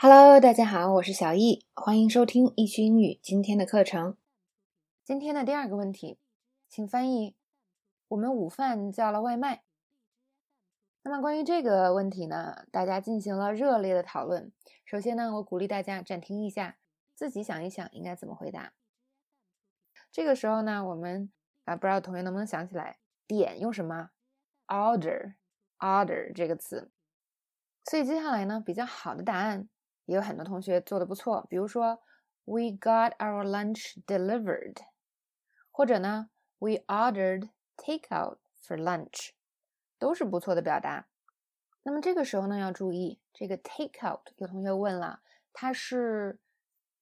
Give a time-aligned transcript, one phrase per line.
[0.00, 4.16] Hello，大家好，我是小易，欢迎收听易趣英语今天的课程。
[5.04, 6.20] 今天的第二个问题，
[6.68, 7.34] 请翻译：
[8.06, 9.64] 我们午饭叫了外卖。
[11.02, 14.52] 那么关于这个问题呢，大家进行了热烈的讨论。
[14.84, 16.78] 首先呢，我鼓励大家暂停一下，
[17.16, 18.74] 自己想一想应该怎么回答。
[20.12, 21.32] 这个时候呢，我们
[21.64, 24.10] 啊，不知道同学能不能想起来，点用什么
[24.68, 26.92] ？order，order 这个词。
[27.90, 29.68] 所以接下来呢，比较好的答案。
[30.08, 32.00] 也有很多同学做的不错，比如说
[32.46, 34.76] "We got our lunch delivered"，
[35.70, 39.32] 或者呢 "We ordered takeout for lunch"，
[39.98, 41.08] 都是不错的表达。
[41.82, 45.20] 那么这个时候呢，要注意这个 takeout，有同学问了，
[45.52, 46.40] 它是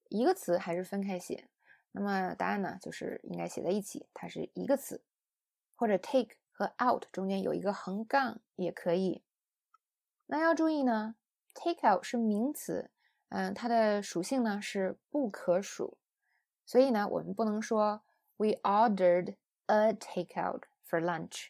[0.09, 1.49] 一个词还是分开写？
[1.93, 5.05] 那么答案呢，就是应该写在一起，它是一个词，
[5.77, 9.23] 或者 take 和 out 中间有一个横杠也可以。
[10.27, 11.15] 那要注意呢
[11.55, 12.91] ，takeout 是名词。
[13.29, 15.98] 嗯，它的属性呢是不可数，
[16.65, 18.02] 所以呢，我们不能说
[18.37, 21.49] we ordered a takeout for lunch。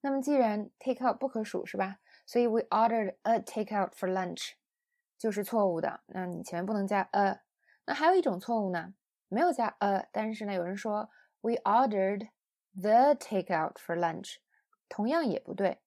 [0.00, 1.98] 那么既然 takeout 不可数是吧？
[2.24, 4.52] 所以 we ordered a takeout for lunch
[5.18, 6.00] 就是错误的。
[6.06, 7.42] 那你前面不能加 a。
[7.84, 8.94] 那还有一种错误呢，
[9.28, 11.10] 没有加 a，但是呢，有人说
[11.42, 12.28] we ordered
[12.72, 14.36] the takeout for lunch，
[14.88, 15.80] 同样也不对，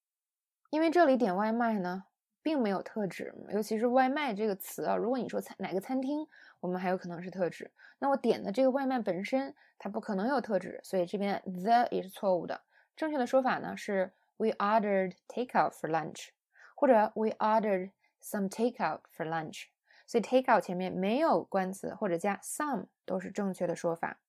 [0.70, 2.06] 因为这里点外卖呢。
[2.44, 4.96] 并没有特指，尤其是外卖这个词啊。
[4.96, 6.28] 如果你说餐哪个餐厅，
[6.60, 7.72] 我们还有可能是特指。
[8.00, 12.62] 那我点的这个外卖本身，它不可能有特指，所以这边 the 也是错误的。
[12.96, 16.30] 正确的说法呢是 We ordered takeout for lunch，
[16.76, 19.68] 或者 We ordered some takeout for lunch。
[20.06, 24.20] 所以 takeout 前面没有冠词或者加 some 都是正确的说法。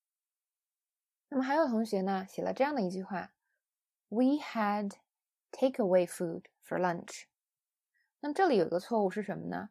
[1.31, 3.33] 那么还有同学呢写了这样的一句话
[4.09, 4.93] ：We had
[5.51, 7.25] takeaway food for lunch。
[8.27, 9.69] 那这里有一个错误是什么呢？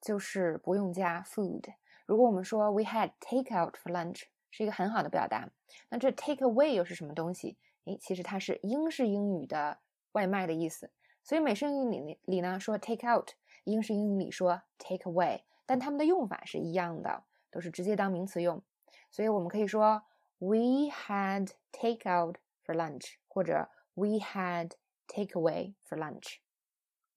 [0.00, 1.74] 就是不用加 food。
[2.06, 5.50] 如果我们说 we had takeout for lunch，是一个很好的表达。
[5.88, 7.58] 那这 take away 又是什么东西？
[7.86, 9.80] 诶，其实它是英式英语的
[10.12, 10.92] 外卖的意思。
[11.24, 13.30] 所以美式英语里里呢说 take out，
[13.64, 18.62] 英式英语里说 take away，但它们的用法是一样的，都是直接当名词用。
[19.10, 20.04] 所以我们可以说
[20.38, 24.74] we had takeout for lunch，或者 we had
[25.08, 26.36] takeaway for lunch。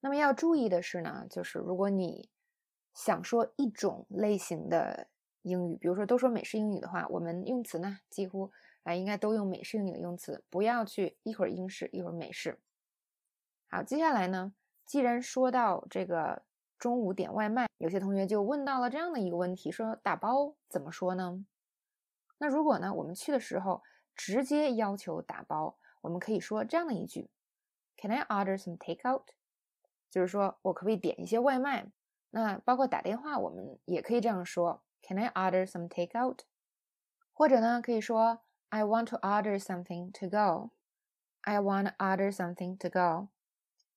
[0.04, 2.30] 那么要注意的是呢，就是如果你
[2.94, 5.08] 想说一种类型的
[5.44, 8.52] 英语，比如说都说美式英语的话，我们用词呢几乎
[8.84, 12.60] 啊应该都用美式英语的用词，不要去一会儿英式一会儿美式。
[13.70, 14.54] 好，接下来呢，
[14.86, 16.44] 既然说到这个
[16.78, 21.46] 中午点外卖，有些同学就问到了这样的一个问题，说打包怎么说呢？
[22.40, 23.82] 那如果呢我们去的时候
[24.18, 27.30] 直接要求打包，我们可以说这样的一句
[27.96, 29.24] ：Can I order some takeout？
[30.14, 31.88] 就是说我可不可以点一些外卖？
[32.30, 36.42] 那包括打电话，我们也可以这样说：Can I order some takeout？
[37.34, 40.70] 或者呢，可以说 I want to order something to go。
[41.42, 43.30] I want to order something to go。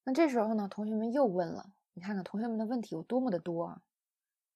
[0.05, 3.83] 那这时候呢，同学们又问了，你看看同学们的问题有多么的多啊！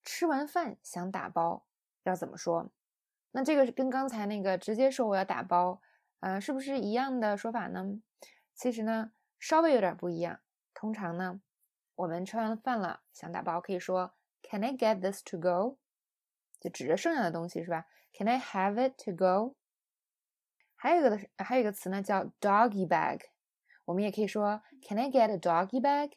[0.02, 1.66] 吃完饭想打包
[2.04, 2.70] 要怎么说？
[3.32, 5.82] 那这个是跟刚才那个直接说我要打包，
[6.20, 8.00] 呃，是不是一样的说法呢？
[8.54, 10.40] 其实呢，稍微有点不一样。
[10.72, 11.42] 通常呢。
[12.00, 15.76] 我们吃完饭了，想打包，可以说 Can I get this to go？
[16.58, 17.84] 就指着剩下的东西是吧
[18.14, 19.54] ？Can I have it to go？
[20.76, 23.20] 还有一个的，还有一个词呢，叫 doggy bag。
[23.84, 26.12] 我们也可以说 Can I get a doggy bag？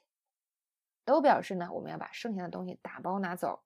[1.04, 3.64] 都表示呢，我们要把剩下的东西打包拿走。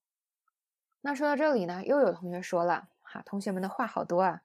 [1.02, 4.42] 那说到这里呢，又有同学说了，哈，同学们的话好多啊。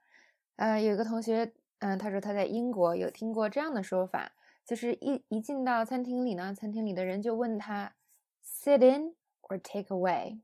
[0.57, 4.33] 呃，有一个同学，嗯，他说他在英国有听过这样的说法。
[4.65, 7.95] 就是一一进到餐厅里呢，餐厅里的人就问他
[8.45, 10.41] ，sit in or take away，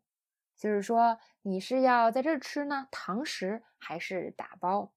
[0.57, 4.93] 就是说你是要在这儿吃呢，堂食还是打包？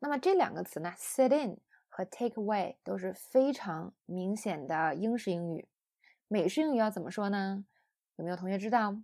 [0.00, 1.58] 那么这两个词呢，sit in
[1.88, 5.68] 和 take away 都是非常明显的英式英语。
[6.26, 7.64] 美式英语要怎么说呢？
[8.16, 8.96] 有没有同学知道？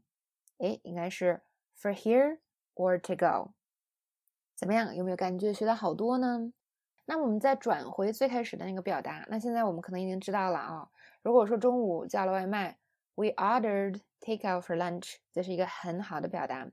[0.58, 1.42] 哎，应该是
[1.80, 2.38] for here
[2.74, 3.52] or to go。
[4.56, 4.94] 怎么样？
[4.94, 6.52] 有没有感觉学到好多呢？
[7.10, 10.88] 那我们再转回最开始的那个表达，那现在我们可能已经知道了啊。
[11.22, 12.78] 如果说中午叫了外卖
[13.16, 16.68] ，We ordered takeout for lunch，这是一个很好的表达。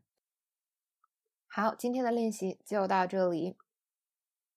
[1.47, 3.57] 好，今天的练习就到这里。